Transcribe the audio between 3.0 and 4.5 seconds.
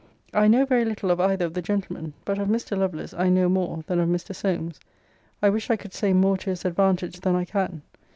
I know more than of Mr.